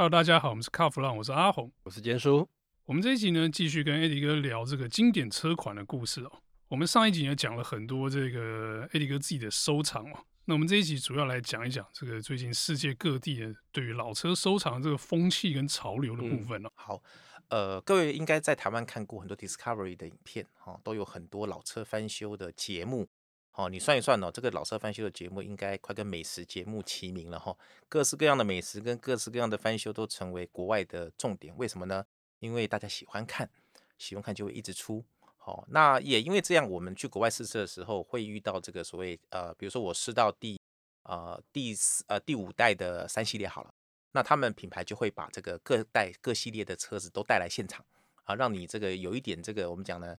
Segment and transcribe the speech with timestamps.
[0.00, 2.48] Hello，大家好，我们是卡弗朗，我是阿红，我是坚叔。
[2.86, 6.32] 我们这一集呢，继续跟 Eddie 哥聊这个经典车款的故事哦。
[6.68, 10.24] 我们上一集呢讲了很多这个 Eddie 哥自己的收藏哦。
[10.46, 16.70] 那我们这一集主要来讲一讲这个最近世界各地的对于老车收藏这个风气跟潮流的部分哦。
[16.70, 17.02] 嗯、好，
[17.50, 23.06] 呃，各位应该在台湾看过很多 Discovery 的影片哈、哦，都有很多老车翻修的节目。
[23.54, 27.54] 哦，你算一算哦，这个老车翻修的节目应该快跟美食节目齐名了哈。
[27.88, 31.52] 各式各样的美食跟各式各样的翻修都成为国外的重点。
[31.58, 32.06] 为什么呢？
[32.38, 33.50] 因为大家喜欢看，
[33.98, 35.04] 喜欢看就会一直出。
[35.36, 40.58] 好，那也因为这样，我们去国外试车的时候会遇到这个所谓呃，比如说我试到第
[41.02, 43.74] 呃第四呃第五代的三系列好了，
[44.12, 47.84] 那他们品牌就会把这个各代各系列的车子都带来现场
[48.24, 50.16] 啊，让你这个有一点这个我们讲呢。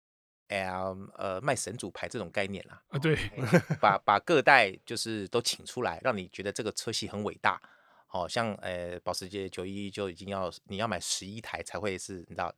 [0.51, 0.67] 哎
[1.15, 3.17] 呃，卖神主牌这种概念啦，啊，对，
[3.79, 7.61] 把把各代就是都请出来，让你觉得这个车系很伟大，
[8.05, 12.53] 好像呃，保时捷九一一就已经要你要买十一台才会是，你知道，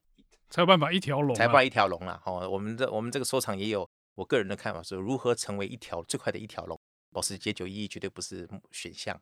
[0.49, 2.21] 才有办法一条龙，才办一条龙啦。
[2.25, 6.79] 哦，我们这我们这个收藏也有我个人的看法，是如何成为一条最快的一条龙，
[7.11, 9.21] 保时捷九一一绝对不是选项。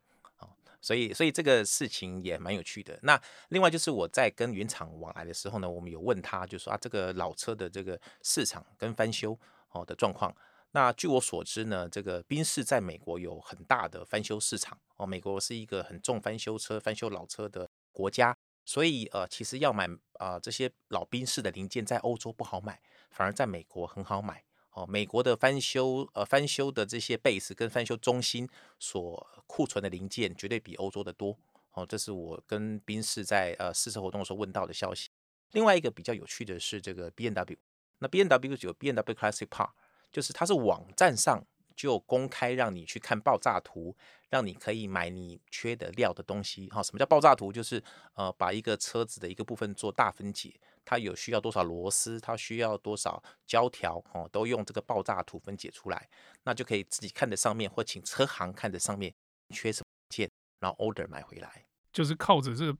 [0.81, 2.99] 所以，所以这个事情也蛮有趣的。
[3.03, 10.35] 那另外就是我在跟原厂往来的时候呢，我们有问他，就说啊，这个老车的这个市场跟翻修哦的状况。
[10.71, 15.05] 那据我所知呢，这个宾士在美国有很大的翻修市场哦。
[15.05, 18.35] 美国是一个很重翻修车、翻修老车的国家，
[18.65, 24.43] 所以呃，其实要买啊、这些老宾士的零件，在欧洲不好买，反而在美国很好买。
[24.73, 28.47] 哦，美国的翻修呃翻修的这些 base 跟翻修中心
[28.79, 31.37] 所库存的零件绝对比欧洲的多。
[31.73, 35.09] 哦，这是我跟宾士在呃试车活动的时候问到的消息。
[35.51, 37.57] 另外一个比较有趣的是这个 BMW，
[37.99, 39.71] 那 BMW 有 BMW Classic Park，
[40.11, 43.95] 就是它是网站上就公开让你去看爆炸图，
[44.29, 46.67] 让你可以买你缺的料的东西。
[46.69, 47.51] 哈，什么叫爆炸图？
[47.51, 47.83] 就是
[48.13, 50.53] 呃把一个车子的一个部分做大分解。
[50.83, 56.09] 它有需要多少螺丝，它需要多少胶条哦，都用这个爆炸图分解出来，
[56.43, 59.13] 那就可以自己看着上面，或请车行看着上面
[59.49, 60.29] 缺什么件，
[60.59, 61.63] 然后 order 买回来。
[61.93, 62.71] 就是靠着这个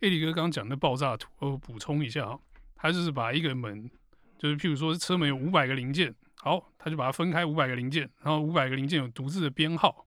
[0.00, 2.38] 艾迪哥刚刚讲的爆炸图，我补充一下啊，
[2.74, 3.90] 他就是把一个门，
[4.38, 10.06] 就是譬如说车门有五百个零件，好，他就把它分开五百个零件，然后五百个零件有独自的编号。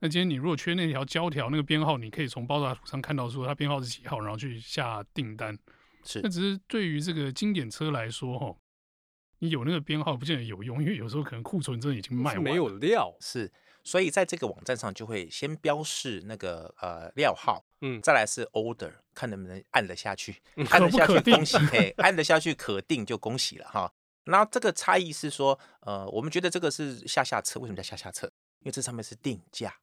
[0.00, 5.58] 那今天你如果缺那条胶条，那个编号你可以从爆炸图上看到说它编号是几号，然后去下订单。
[6.04, 8.56] 是，那只是对于这个经典车来说，哈，
[9.38, 13.14] 你有那个编号不见得有用，因为有时候可能库存真的已经卖完，没有料。
[13.20, 23.92] 是，所以在这个网站上就会先标示那个呃料号，嗯，再来是 order，看能不能按得下去，嗯、按得下去恭喜，嘿，按得下去可定就恭喜了哈。
[24.26, 28.26] 那这个差异是说，呃，我们觉得这个是下下策，为什么叫下下策？
[28.60, 29.74] 因为这上面是定价。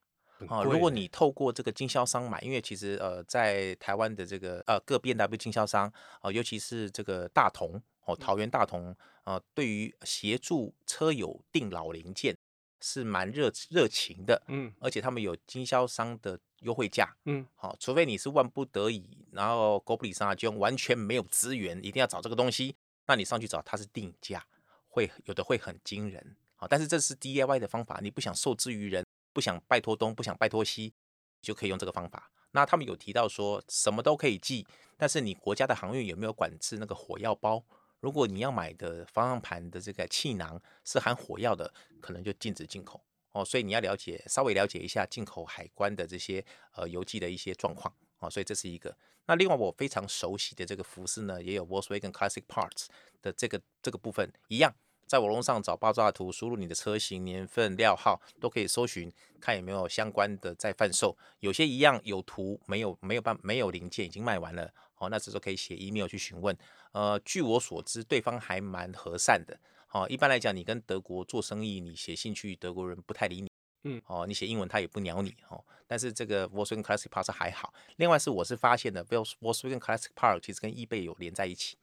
[0.48, 8.90] 啊，如果你透过这个经销商买，因为其实呃，在台湾的这个呃各 BMW 经销商啊、呃，尤其是这个大同哦，桃园大同
[9.24, 12.36] 啊、呃，对于协助车友订老零件
[12.80, 22.74] 是蛮热热情的，嗯，而且他们有经销商的优惠价，嗯，好，除非你是万不得已，然后狗不理上就完全没有资源，一定要找这个东西，
[23.06, 24.44] 那你上去找它是定价，
[24.88, 29.04] 会有的会很惊人，好，但是这是 DIY 的方法，你不想受制于人。
[29.32, 30.92] 不想拜托东，不想拜托西，
[31.40, 32.30] 就可以用这个方法。
[32.52, 34.66] 那他们有提到说，什么都可以寄，
[34.96, 37.64] 但是你国家的航运有没有管制那个火药包？
[38.00, 43.44] 如果你要买的方向盘的这个气囊是含火药的，可能就禁止进口哦。
[43.44, 46.44] 所以你要了解，稍微了解一下进口海关的这些
[46.74, 48.28] 呃邮寄的一些状况哦。
[48.28, 48.94] 所以这是一个。
[49.26, 52.86] 那另外我非常熟悉的这个服饰呢，也有 Volkswagen Classic Parts
[53.22, 54.74] 的这个这个部分一样。
[55.12, 61.14] 在网络上找爆炸图，输入你的车型、年份、料号，都可以搜寻，看有没有相关的在贩售。
[61.40, 66.56] 有些一样有图，没有没有办没有零件已经卖完了，哦，那这时候可以写 email 去询问。
[66.92, 69.60] 呃，据我所知，对方还蛮和善的。
[69.90, 73.50] 哦，一般来讲，你跟德国做生意，你写信去，德国人不太理你。
[73.84, 75.36] 嗯，哦，你写英文他也不鸟你。
[75.50, 77.74] 哦，但是这个 Volkswagen Classic Park 还好。
[77.96, 81.76] 另外是我是发现的，Volkswagen Classic Park 其实跟 eBay 有连在一起。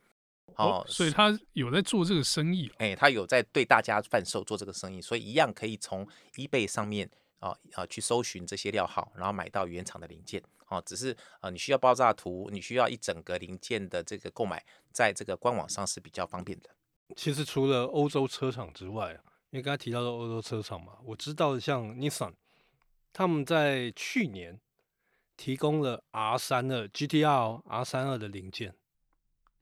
[0.60, 7.10] 哦，所以他有在做这个生意，哎，他有在对大家贩售做这个生意，所以一样可以从 eBay 上面
[7.40, 10.44] 啊啊去搜寻这些料号，然后买到原厂的零件。
[10.68, 16.70] 哦，只是啊，你需要爆炸图，你需要一整个零件的这个购买，在这个官网上是比较方便的。
[17.16, 19.14] 其实除了欧洲车厂之外，
[19.50, 22.34] 因为刚才提到的欧洲车厂嘛，我知道像 Nissan，
[23.12, 24.60] 他们在去年
[25.36, 28.76] 提供了 R 三二 GTR R 三二的零件。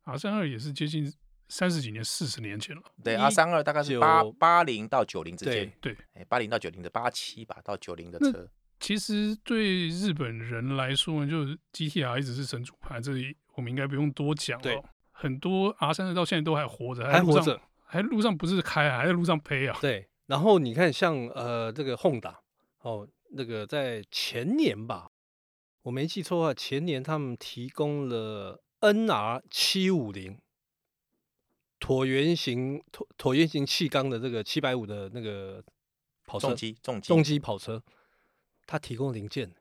[0.08, 1.12] R 三二也是接近
[1.50, 2.82] 三十几年、四十年前了。
[3.04, 5.72] 对，R 三二大概是八八零到九零之间。
[5.82, 8.48] 对，哎，八零到九零的八七吧，到九零的车。
[8.80, 14.64] 其实对日本人来说呢，就是 GTR 一直是神主牌，这里我们应该不用多讲了。
[14.64, 14.82] 对，
[15.12, 19.78] 很多 R 三二到现在都还活着，还活着，还路上不是开，还在路上飞啊。
[19.82, 22.36] 对，然后你看像呃这个 Honda
[22.82, 25.10] 哦，那个在前年吧，
[25.82, 30.40] 我没记错的话，前年他们提供了 NR 七五零。
[31.80, 35.64] 椭圆形椭椭圆形气缸的这个七百五的那个
[36.26, 37.84] 跑车，重机重机重机跑车，
[38.66, 39.54] 它提供零件，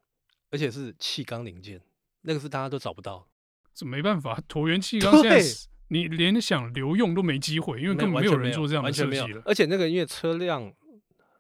[0.51, 1.79] 而且是气缸零件，
[2.23, 3.29] 那个是大家都找不到。
[3.75, 5.43] 这没办法，椭圆气缸现在
[5.89, 9.43] 你连想留用都没机会，因为根本没有人做这样的设计了。
[9.45, 10.73] 而且那个因为车辆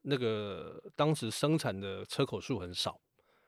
[0.02, 3.00] 那个当时生产的车口数很少，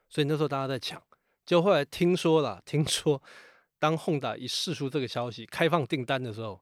[0.09, 1.01] 所以那时候大家在抢。
[1.45, 3.23] 就后来听说了，听说
[3.79, 6.61] 当 Honda 一释出这个消息，开放订单的时候。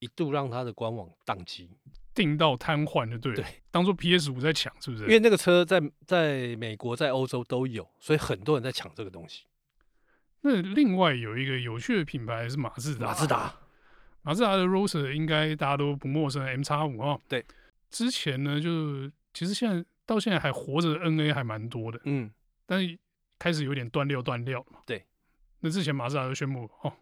[0.00, 1.68] 一度让他的官网宕机，
[2.14, 5.02] 订到瘫痪的，对，对，当做 PS 五在抢，是不是？
[5.02, 9.46] 因为那个车在在美国、在欧洲都有，所以很多人在抢这个东西。
[10.42, 13.56] 那另外有一个有趣的品牌是马自达，马自达，
[14.22, 17.18] 马自达的 Roadster 应该大家都不陌生，M 叉五啊。
[17.28, 17.44] 对，
[17.90, 22.30] 之前呢，就是其实现在到现在还活着的 NA 还蛮多的，嗯，
[22.66, 22.96] 但是
[23.36, 24.78] 开始有点断料断料了嘛。
[24.86, 25.04] 对，
[25.60, 26.92] 那之前马自达就宣布哦。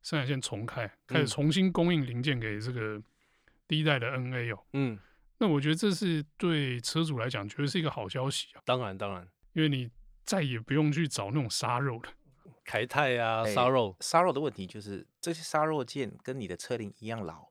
[0.00, 3.02] 生产线重开，开始重新供应零件给这个
[3.66, 4.64] 第一代的 NA 哦。
[4.72, 4.96] 嗯，
[5.38, 8.62] 那我觉得这是对车主来讲，绝对是一个好消息啊。
[8.64, 9.90] 当然，当然，因为你
[10.24, 12.12] 再也不用去找那种杀肉了，
[12.64, 17.47] 凯泰啊，杀肉，杀肉的问题就是这些杀肉件跟你的车龄一样老。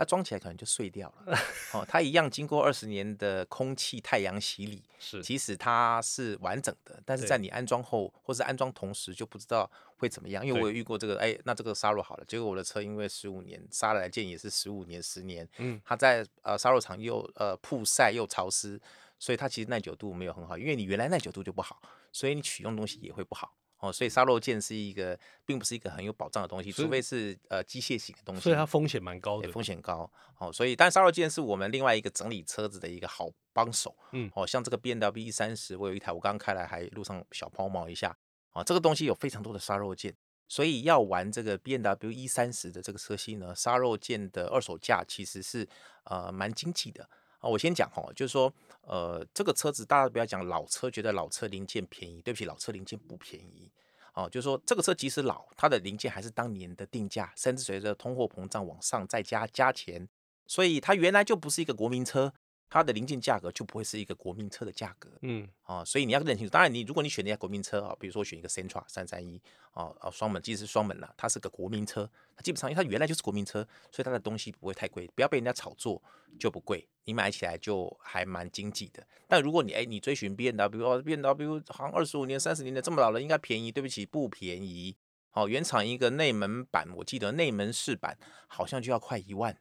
[0.00, 1.38] 它装起来可能就碎掉了，
[1.74, 18.80] 哦，它一样经过二十年的空气、太阳洗礼， 是，其实它是完整的，但是在你安装后或是安装同时就不知道会怎么样，因为我有遇过这个，哎，那这个刹肉好了，结果我的车因为十五年刹来件也是十五年、十年，嗯，它在呃刹肉厂又呃曝晒又潮湿，
[19.18, 21.78] 所以它其实耐久度没有很好，因为你原来耐久度就不好，
[22.10, 23.52] 所以你取用东西也会不好。
[23.80, 28.42] 哦，所以刹肉件是一个，并不是一个很有保障的东西，除非是呃机械型的东西。
[28.42, 30.10] 所以它风险蛮高的，风险高。
[30.38, 33.96] 哦，所以但刹肉件是我们另外一个整理车子的一个好帮手。
[34.12, 38.16] 嗯，哦，像这个 B N W E 三十我有一台，我刚刚开来还路上小抛锚一下。
[38.52, 40.14] 哦，这个东西有非常多的刹肉件，
[40.48, 45.66] 所以要玩这个 B N W E 三十的这个车系呢，刹肉件的二手价其实是
[46.04, 47.08] 呃蛮经济的。
[47.40, 48.52] 啊，我先讲哦，就是说，
[48.82, 53.70] 呃，这个车子大家不要讲老车，觉得老车零件便宜，对不起，老车零件不便宜。
[54.14, 60.08] 哦，就是说，这个车即使老，它的零件还是当年的定价，甚至随着通货膨胀往上再加加钱，
[60.46, 62.32] 所以它原来就不是一个国民车。
[62.70, 66.50] 它的零件价格就不会是一个国民车的价格，嗯，啊，所以你要认清楚。
[66.50, 76.00] 当然，你如果你选一家国民车啊，比如说选一个 Sentra 三三一，啊啊双门，即使是双门了，它是个国民车，它基本上因为它原来就是国民车，所以它的东西不会太贵，不要被人家炒作
[76.38, 79.04] 就不贵，你买起来就还蛮经济的。
[79.26, 83.72] 但如果你哎你追寻 BMW 哦，BMW 好像二十五年、三十年的这么老了，应该便宜？
[83.72, 84.96] 对不起，不便宜。
[85.30, 89.56] 好，原厂一个内门版，我记得内门饰板好像就要快一万。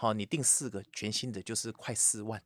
[0.00, 2.42] 好，你订四个全新的就是快四万，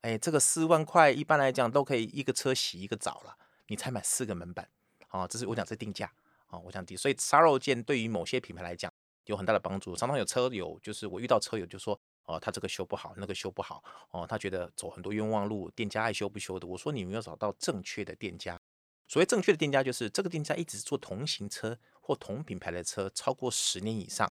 [0.00, 3.36] 哎，这个四万块一般来讲都可以一个车洗一个澡了，
[3.68, 4.68] 你才买四个门板，
[5.06, 6.12] 啊，这是我讲这定价，
[6.48, 8.92] 啊，我讲低，所以刹肉件对于某些品牌来讲
[9.26, 9.94] 有很大的帮助。
[9.94, 13.80] 常常有车友就是我遇到车友就说，哦，他这个修不好，那个修不好，
[14.10, 16.66] 哦，他觉得走很多冤枉路，店家爱修不修的。
[16.66, 18.60] 我说你没有找到正确的店家，
[19.06, 24.28] 所谓正确的店家就是这个店家一直做同型车或同品牌的车超过十年以上。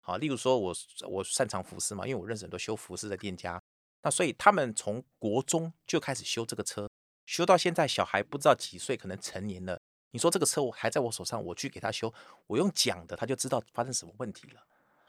[0.00, 0.74] 好，例如说我
[1.08, 3.62] 我擅长服饰嘛，因为我认识很多修服饰的店家，
[4.02, 6.88] 那所以他们从国中就开始修这个车，
[7.26, 9.78] 修到现在小孩不知道几岁，可能成年了。
[10.12, 12.12] 你说这个车我还在我手上，我去给他修，
[12.46, 14.60] 我用讲的他就知道发生什么问题了。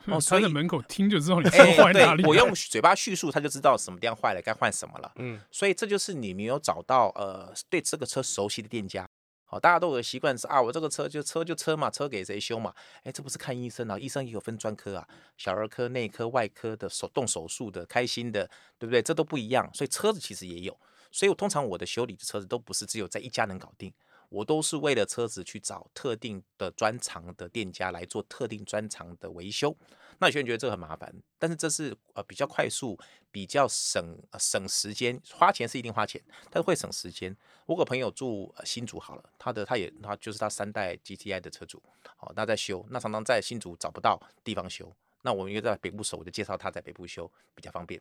[0.05, 2.23] 哦，所以在门口听就知道你车坏哪里。
[2.23, 5.11] 对，我用嘴巴叙述，他就知道什么地方坏了，该换什么了。
[5.15, 9.07] 嗯，所以这就是你没有找到呃对这个车熟悉的店家。
[9.51, 12.73] 好，大家都有个习惯是啊，我这个车就车就车嘛，车给谁修嘛？
[13.03, 15.05] 哎，这不是看医生啊，医生也有分专科啊，
[15.35, 19.01] 小儿科、内科、外科的手动手术的、开心的，对不对？
[19.01, 20.79] 这都不一样，所以车子其实也有。
[21.11, 23.93] 所以我通常我的修理的车子都不是只有在一家能搞定，
[24.31, 29.77] 我都是为了车子去找特定的专长的店家来做特定专长的维修。
[30.19, 32.97] 那有些人觉得这个很麻烦，但是这是呃比较快速、
[33.29, 37.35] 比较省、省时间，花钱是一定花钱，但是会省时间。
[37.65, 41.81] 我个朋友住呃新竹好了，他的他也他就是他三代 GTI 的车主，
[42.15, 47.99] 好，那在修，那常常在新竹找不到地方修，那我们又在北部熟，我就介绍他在北部修比较方便。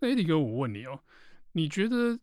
[0.00, 0.98] 那 Eddie 哥，我问你哦，
[1.52, 2.18] 你觉得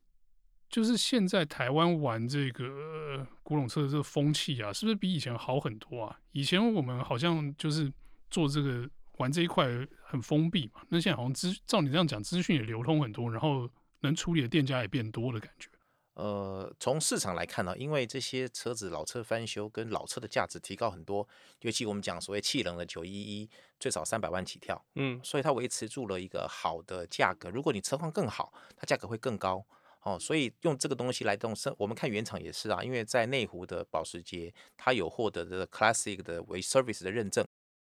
[0.72, 6.20] 就是现在台湾玩这个古董车的这个风气啊，是不是比以前好很多啊？
[6.32, 7.94] 以前我们好像就是。
[8.34, 9.68] 做这个玩这一块
[10.02, 15.68] 很封闭嘛，那现在好像资照你这样讲，资讯也流通很多，然后能处理的店家也变多的感觉。
[16.14, 21.28] 呃，从市场来看呢，因为这些车子老车翻修跟老车的价值提高很多，
[21.60, 27.50] 尤其我们讲所谓气冷的九一一，最少三百万起跳，嗯，所以它维持住了一个好的价格。
[27.50, 29.66] 如果你车况更好，它价格会更高
[30.02, 30.18] 哦。
[30.20, 37.46] 所以用这个东西来动身，我们看原厂也是啊，因为在内湖的保时捷，它有获得的 Classic 的为 Service 的认证。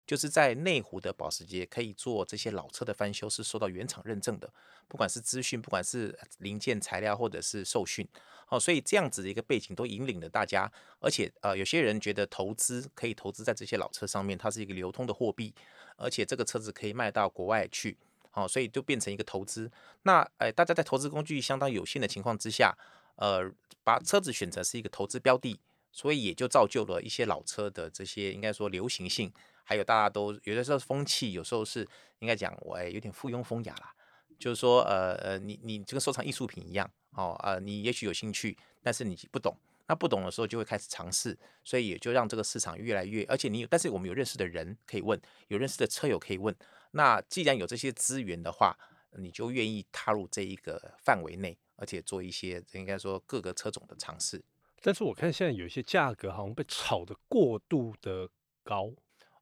[0.06, 4.52] 就是在内湖的保时捷可以做这些老车的翻修，是受到原厂认证的，
[4.88, 8.04] 不管是资讯，不管是零件材料，或者是受训，
[8.48, 15.54] 哦，所以这样子的一个背景都引领了大家，而且呃，有些人觉得投资可以投资在这些老车上面，它是一个流通的货币，
[15.96, 17.96] 而且这个车子可以卖到国外去，
[18.32, 19.70] 哦，所以就变成一个投资。
[20.02, 22.76] 那呃，大家在投资工具相当有限的情况之下，
[23.16, 23.50] 呃，
[23.82, 25.58] 把车子选择是一个投资标的，
[25.90, 29.32] 所以也就造就了一些老车的这些应该说流行性。
[29.64, 31.86] 还有大家都有的时候风气，有时候是
[32.18, 33.92] 应该讲我哎有点附庸风雅啦，
[34.38, 39.56] 就是说呃呃你你这个收藏艺术品一样哦呃你也许有兴趣，但是你不懂，
[39.90, 46.54] 那不懂的时候就会开始尝试，所以也就让这个市场越来越，而且你有，但是我们有认识的人可以问，有认识的车友可以问，
[46.92, 48.78] 那既然有这些资源的话，
[49.18, 54.40] 你就愿意踏入这一个范围内，而且做一些应该说各个车种的尝试。
[54.80, 58.28] 但是我看现在有一些价格好像被炒得过度的
[58.62, 58.92] 高。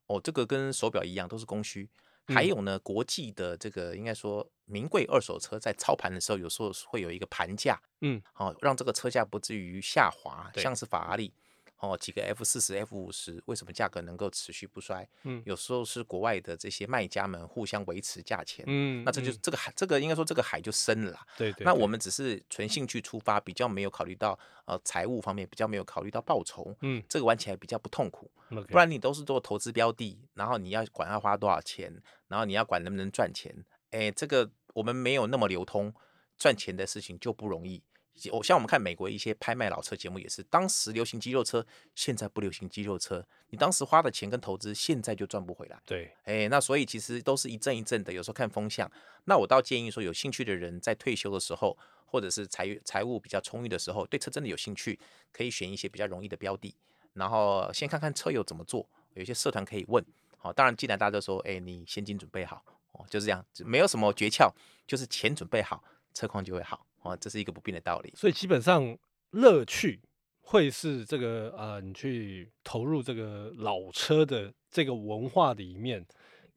[0.07, 1.87] 哦，这个跟手表一样，都是供需。
[2.25, 11.33] 还有呢，国际的这个应该说名贵二手车在操盘的时候，有时候会有一个盘价，嗯，好、哦，让这个车价不至于下滑，对像是法拉利。
[11.81, 15.07] 哦，几个 F 四十、F 五十，为什么价格能够持续不衰？
[15.23, 18.65] 嗯，有时候是国外的这些卖家们互相维持价钱。
[18.67, 21.25] 嗯，那这就是这个海，这个应该说这个海就深了啦。
[21.37, 21.63] 对，对对。
[21.63, 26.75] 那我们只是纯兴趣出发，比较没有考虑到呃财务方面，比较没有考虑到报酬。
[26.81, 28.29] 嗯，这个玩起来比较不痛苦。
[28.67, 33.55] 不然你都是做投资标的，然后你要管要花多少钱，然后你要管能不能赚钱。
[33.91, 35.93] 哎，这个我们没有那么流通，
[36.37, 37.83] 赚钱的事情就不容易。
[38.31, 45.77] 我像我们看美国一些拍卖老车节目也是，当时流行肌肉车，现在不流行肌肉车，你当时花的钱跟投资，现在就赚不回来。
[45.85, 48.89] 对，哎，那所以其实都是一阵一阵的，有时候看风向。
[49.25, 54.97] 那我倒建议说，有兴趣的人在退休的时候，或者是财财务比较充裕的时候，对车真的有兴趣，
[55.33, 56.73] 可以选一些比较容易的标的，
[57.13, 60.05] 然后先看看车友怎么做，有些社团可以问。
[60.37, 62.63] 好，当然既然大家都说，哎，你现金准备好，
[62.99, 64.51] 哦，就是这样，没有什么诀窍，
[64.85, 66.85] 就是钱准备好，车况就会好。
[67.01, 68.13] 哦，这是一个不变的道理。
[68.15, 68.97] 所以基本上
[69.31, 70.01] 乐趣
[70.41, 76.05] 会是这个呃，你去投入这个老车的这个文化里面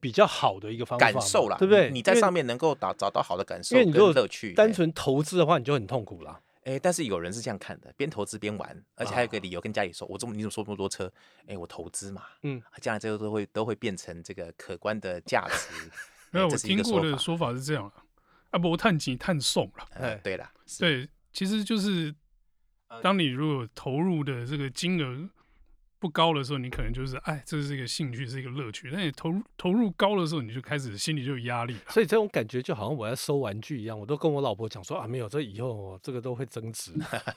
[0.00, 1.90] 比较好的一个方法，感受啦，对不对？
[1.90, 4.52] 你在上面能够找找到好的感受，因为你如果乐趣。
[4.52, 6.40] 单纯投资的话，你就很痛苦啦。
[6.64, 11.12] 哎，但是有人是这样看的，边投资边玩，而且还有一个理由跟家里说：“我这么你怎么说这么多车？
[11.46, 15.90] 哎，我投资嘛，嗯，将来这个都会都会变成这个可观的价值。”
[16.32, 17.90] 没有，我听过的说法是这样。
[18.50, 19.86] 啊不，探几探送了。
[19.94, 22.14] 哎，对了，对，其实就是，
[23.02, 25.26] 当你如果投入的这个金额
[25.98, 28.90] 不高的时候，你可能就是，哎，这是一个兴趣，是一个乐趣。
[28.92, 31.80] 但你投入投入高的时候，你就开始心里就有压力了。
[31.88, 36.92] 所以这种感觉就好像我在收玩具一样，我都跟我老婆讲说啊，没有，这以后这个都会增值。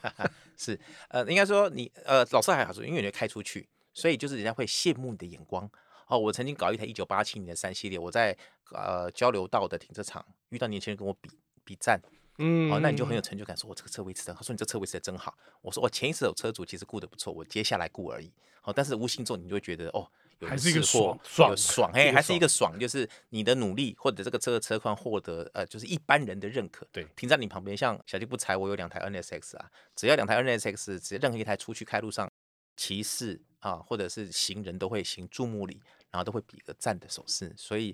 [0.58, 5.70] 是，呃，应该说你，呃，老师还好说，因为你会开出去，所以就是人家会羡慕你的眼光。
[6.08, 8.38] 哦，我曾经搞一台一九八七年的三系列，我在
[8.72, 11.30] 呃交流道的停车场遇到年轻人跟我比
[11.64, 12.00] 比赞，
[12.38, 18.32] 嗯，哦，那你就很有成就感，说我这个车维持的，他说你这车维持的真好，我说我前一手车主其实顾得不错，我接下来顾而已，
[18.64, 20.08] 哦，但是无形中你就会觉得哦，
[20.46, 32.30] 还是一个爽爽爽，哎，还是一个爽，就是你的努力或者这个车的车况获得呃，就是一般人的认可，对，停在你旁边，像小弟不才，我有两台 NSX 啊，只要两台 NSX，只要任何一台出去开路上，
[32.76, 35.82] 骑士啊或者是行人都会行注目礼。
[36.12, 37.94] 然后都会比个赞的手势，所以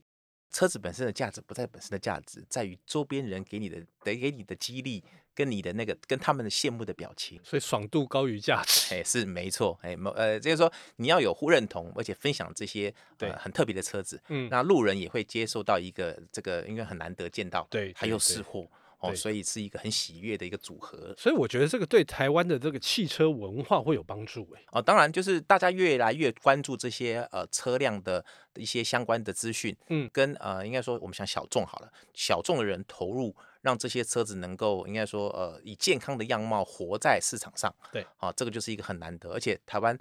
[0.51, 18.69] 车子本身的价值不在本身的价值，在于周边人给你的得给你的激励，跟你的那个跟他们的羡慕的表情，所以爽度高于价值，哎，是没错，哎，呃，就是说你要有互认同，而且分享这些对、呃、很特别的车子，嗯，那路人也会接受到一个这个，因为很难得见到，对，还有试货。
[19.01, 24.63] 哦，所以是一个很喜悦的一个组合，所以我觉得这个对台湾的这个汽车文化会有帮助诶。
[24.71, 28.23] 哦，当然就是大家越来越关注这些呃车辆的
[28.55, 39.97] 一些相关的资讯，嗯，跟呃应该说我们想小众好了，小众的人投入，让这些车子能够应该说呃以健康的样貌活在市场上，对，啊，这个就是一个很难得，而且台湾。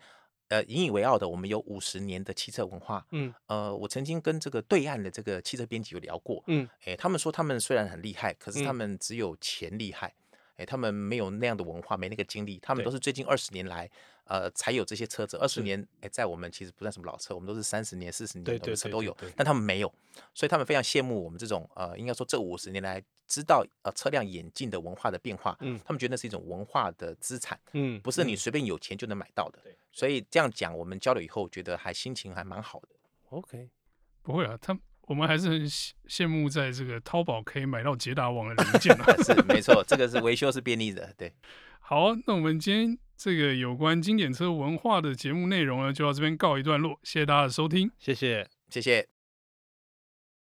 [0.51, 3.07] 呃，引以为傲的，我们有五十年的汽车文化。
[3.13, 6.43] 嗯，呃，我曾经跟这个对岸的这个汽车编辑有聊过。
[6.49, 10.13] 嗯，哎，他们说他们虽然很厉害，可是他们只有钱厉害。
[10.65, 12.59] 他们没有那样的文化，没那个经历。
[12.59, 13.91] 他们都是最近二十年来，
[14.25, 15.37] 呃，才有这些车子。
[15.37, 19.17] 二十年，哎，在我们其实不算什么老车，我们都是三十年、四十年的车都有。
[19.37, 19.93] 但他们没有，
[20.35, 29.61] 所以他们非常羡慕我们这种呃，应该说这五十年来知道呃车辆演进的文化的变化，嗯他们觉得那是一种文化的资产，嗯，不是你随便有钱就能买到的。
[29.63, 32.89] 对所以这样讲，我们交流以后觉得还心情还蛮好的。
[33.31, 33.69] OK，
[34.23, 34.79] 不会啊，他
[35.11, 39.05] 我们还是很羡羡慕在这个淘宝可以买到捷达网的零件啊。
[39.25, 41.33] 是没错，这个是维修是便利的，对。
[41.81, 47.91] 好，那我们今天这个有关经典车文化的节目内容呢，就到这边告一段落，谢谢大家的收听。
[47.99, 48.49] 谢谢。
[48.69, 49.20] 谢谢。